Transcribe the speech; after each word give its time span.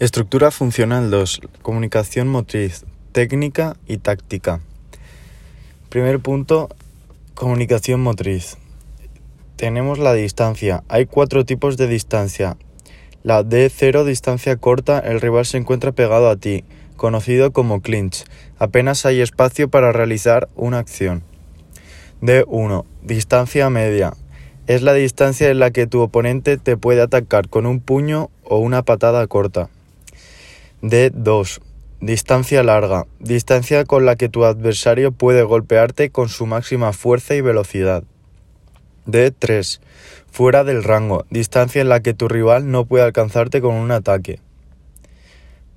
Estructura 0.00 0.50
funcional 0.50 1.08
2. 1.08 1.42
Comunicación 1.62 2.26
motriz, 2.26 2.84
técnica 3.12 3.76
y 3.86 3.98
táctica. 3.98 4.60
Primer 5.88 6.18
punto, 6.18 6.68
comunicación 7.34 8.02
motriz. 8.02 8.56
Tenemos 9.54 10.00
la 10.00 10.12
distancia. 10.12 10.82
Hay 10.88 11.06
cuatro 11.06 11.44
tipos 11.44 11.76
de 11.76 11.86
distancia. 11.86 12.56
La 13.22 13.44
D0, 13.44 14.02
distancia 14.02 14.56
corta, 14.56 14.98
el 14.98 15.20
rival 15.20 15.46
se 15.46 15.58
encuentra 15.58 15.92
pegado 15.92 16.28
a 16.28 16.34
ti, 16.34 16.64
conocido 16.96 17.52
como 17.52 17.80
clinch. 17.80 18.24
Apenas 18.58 19.06
hay 19.06 19.20
espacio 19.20 19.68
para 19.68 19.92
realizar 19.92 20.48
una 20.56 20.78
acción. 20.78 21.22
D1, 22.20 22.84
distancia 23.04 23.70
media. 23.70 24.14
Es 24.66 24.82
la 24.82 24.92
distancia 24.92 25.50
en 25.50 25.60
la 25.60 25.70
que 25.70 25.86
tu 25.86 26.00
oponente 26.00 26.56
te 26.56 26.76
puede 26.76 27.00
atacar 27.00 27.48
con 27.48 27.64
un 27.64 27.78
puño 27.78 28.30
o 28.42 28.58
una 28.58 28.82
patada 28.82 29.24
corta. 29.28 29.70
D2. 30.84 31.62
Distancia 32.02 32.62
larga. 32.62 33.06
Distancia 33.18 33.86
con 33.86 34.04
la 34.04 34.16
que 34.16 34.28
tu 34.28 34.44
adversario 34.44 35.12
puede 35.12 35.42
golpearte 35.42 36.10
con 36.10 36.28
su 36.28 36.44
máxima 36.44 36.92
fuerza 36.92 37.34
y 37.34 37.40
velocidad. 37.40 38.04
D3. 39.06 39.80
Fuera 40.30 40.62
del 40.62 40.84
rango. 40.84 41.24
Distancia 41.30 41.80
en 41.80 41.88
la 41.88 42.00
que 42.00 42.12
tu 42.12 42.28
rival 42.28 42.70
no 42.70 42.84
puede 42.84 43.02
alcanzarte 43.02 43.62
con 43.62 43.76
un 43.76 43.92
ataque. 43.92 44.40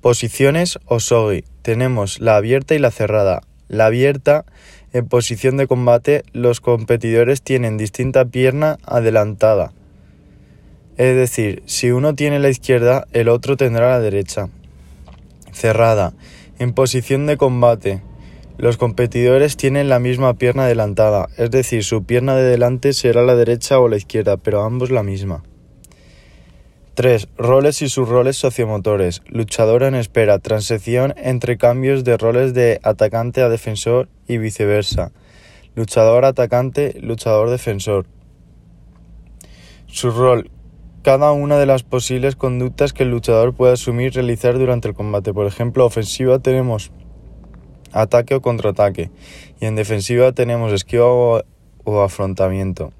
Posiciones 0.00 0.80
o 0.86 0.98
sogi. 0.98 1.44
Tenemos 1.62 2.18
la 2.18 2.34
abierta 2.34 2.74
y 2.74 2.80
la 2.80 2.90
cerrada. 2.90 3.42
La 3.68 3.86
abierta, 3.86 4.44
en 4.92 5.06
posición 5.06 5.56
de 5.56 5.68
combate, 5.68 6.24
los 6.32 6.60
competidores 6.60 7.42
tienen 7.42 7.76
distinta 7.76 8.24
pierna 8.24 8.78
adelantada. 8.84 9.72
Es 10.96 11.14
decir, 11.14 11.62
si 11.66 11.92
uno 11.92 12.16
tiene 12.16 12.40
la 12.40 12.48
izquierda, 12.48 13.06
el 13.12 13.28
otro 13.28 13.56
tendrá 13.56 13.90
la 13.90 14.00
derecha 14.00 14.48
cerrada, 15.56 16.12
en 16.58 16.72
posición 16.72 17.26
de 17.26 17.36
combate. 17.36 18.02
Los 18.58 18.76
competidores 18.76 19.56
tienen 19.56 19.88
la 19.88 19.98
misma 19.98 20.34
pierna 20.34 20.64
adelantada, 20.64 21.28
es 21.36 21.50
decir, 21.50 21.82
su 21.82 22.04
pierna 22.04 22.36
de 22.36 22.44
delante 22.44 22.92
será 22.92 23.22
la 23.22 23.34
derecha 23.34 23.80
o 23.80 23.88
la 23.88 23.96
izquierda, 23.96 24.36
pero 24.36 24.62
ambos 24.62 24.90
la 24.90 25.02
misma. 25.02 25.42
3. 26.94 27.28
Roles 27.36 27.82
y 27.82 27.90
subroles 27.90 28.38
sociomotores. 28.38 29.20
Luchador 29.26 29.82
en 29.82 29.94
espera. 29.94 30.38
Transición 30.38 31.12
entre 31.18 31.58
cambios 31.58 32.04
de 32.04 32.16
roles 32.16 32.54
de 32.54 32.80
atacante 32.82 33.42
a 33.42 33.50
defensor 33.50 34.08
y 34.26 34.38
viceversa. 34.38 35.12
Luchador 35.74 36.24
atacante, 36.24 36.98
luchador 37.02 37.50
defensor. 37.50 38.06
Su 39.88 40.10
rol 40.10 40.50
cada 41.06 41.30
una 41.30 41.56
de 41.56 41.66
las 41.66 41.84
posibles 41.84 42.34
conductas 42.34 42.92
que 42.92 43.04
el 43.04 43.12
luchador 43.12 43.54
puede 43.54 43.74
asumir 43.74 44.06
y 44.06 44.10
realizar 44.10 44.58
durante 44.58 44.88
el 44.88 44.94
combate. 44.94 45.32
Por 45.32 45.46
ejemplo, 45.46 45.86
ofensiva 45.86 46.40
tenemos 46.40 46.90
ataque 47.92 48.34
o 48.34 48.42
contraataque 48.42 49.12
y 49.60 49.66
en 49.66 49.76
defensiva 49.76 50.32
tenemos 50.32 50.72
esquiva 50.72 51.06
o, 51.06 51.44
o 51.84 52.00
afrontamiento. 52.00 52.92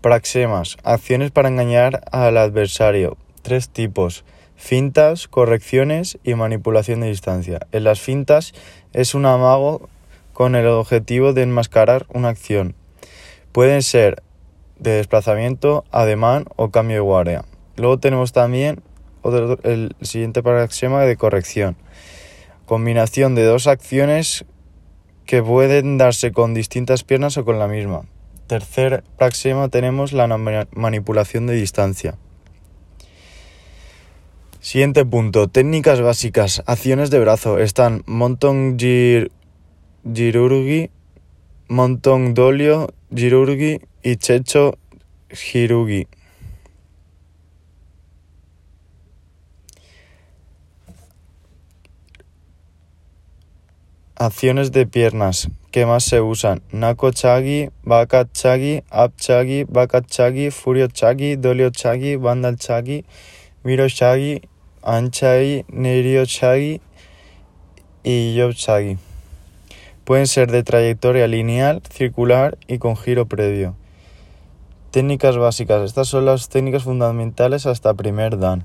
Praxemas, 0.00 0.78
acciones 0.82 1.30
para 1.30 1.50
engañar 1.50 2.00
al 2.10 2.38
adversario. 2.38 3.18
Tres 3.42 3.68
tipos. 3.68 4.24
Fintas, 4.56 5.28
correcciones 5.28 6.18
y 6.24 6.32
manipulación 6.36 7.00
de 7.00 7.08
distancia. 7.08 7.66
En 7.70 7.84
las 7.84 8.00
fintas 8.00 8.54
es 8.94 9.14
un 9.14 9.26
amago 9.26 9.90
con 10.32 10.54
el 10.54 10.66
objetivo 10.66 11.34
de 11.34 11.42
enmascarar 11.42 12.06
una 12.14 12.30
acción. 12.30 12.74
Pueden 13.52 13.82
ser 13.82 14.22
de 14.80 14.92
desplazamiento, 14.92 15.84
ademán 15.92 16.46
o 16.56 16.70
cambio 16.70 16.96
de 16.96 17.00
guardia. 17.00 17.44
Luego 17.76 17.98
tenemos 17.98 18.32
también 18.32 18.82
el 19.62 19.94
siguiente 20.00 20.42
paraxema 20.42 21.04
de 21.04 21.16
corrección. 21.16 21.76
Combinación 22.66 23.34
de 23.34 23.44
dos 23.44 23.66
acciones 23.66 24.44
que 25.26 25.42
pueden 25.42 25.98
darse 25.98 26.32
con 26.32 26.54
distintas 26.54 27.04
piernas 27.04 27.36
o 27.36 27.44
con 27.44 27.58
la 27.58 27.68
misma. 27.68 28.02
Tercer 28.46 29.04
praxema 29.16 29.68
tenemos 29.68 30.12
la 30.12 30.26
manipulación 30.72 31.46
de 31.46 31.54
distancia. 31.54 32.16
Siguiente 34.60 35.04
punto, 35.04 35.48
técnicas 35.48 36.00
básicas, 36.00 36.62
acciones 36.66 37.10
de 37.10 37.20
brazo. 37.20 37.58
Están 37.58 38.02
montón 38.06 38.76
gir, 38.78 39.30
girurgi, 40.12 40.90
montón 41.68 42.34
dolio, 42.34 42.92
girurgi 43.14 43.80
y 44.02 44.16
Checho 44.16 44.78
Hirugi. 45.30 46.06
Acciones 54.16 54.70
de 54.72 54.86
piernas 54.86 55.48
que 55.70 55.86
más 55.86 56.04
se 56.04 56.20
usan: 56.20 56.62
Nako 56.72 57.10
Chagi, 57.10 57.70
Baka 57.84 58.30
Chagi, 58.30 58.82
Up 58.92 59.14
Chagi, 59.16 59.64
Baka 59.64 60.02
Chagi, 60.02 60.50
Furio 60.50 60.88
Chagi, 60.88 61.36
Dolio 61.36 61.70
Chagi, 61.70 62.16
Bandal 62.16 62.56
Chagi, 62.56 63.04
Miro 63.62 63.86
Chagi, 63.86 64.42
Anchai, 64.82 65.64
Nerio 65.68 66.26
Chagi 66.26 66.80
y 68.02 68.34
Yob 68.34 68.52
Chagi. 68.52 68.98
Pueden 70.04 70.26
ser 70.26 70.50
de 70.50 70.64
trayectoria 70.64 71.26
lineal, 71.26 71.82
circular 71.90 72.58
y 72.66 72.78
con 72.78 72.96
giro 72.96 73.26
previo. 73.26 73.76
Técnicas 74.90 75.36
básicas. 75.36 75.82
Estas 75.82 76.08
son 76.08 76.26
las 76.26 76.48
técnicas 76.48 76.82
fundamentales 76.82 77.66
hasta 77.66 77.94
primer 77.94 78.38
dan. 78.38 78.64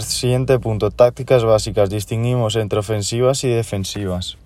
Siguiente 0.00 0.58
punto. 0.58 0.90
Tácticas 0.90 1.44
básicas. 1.44 1.88
Distinguimos 1.88 2.56
entre 2.56 2.80
ofensivas 2.80 3.42
y 3.44 3.48
defensivas. 3.48 4.36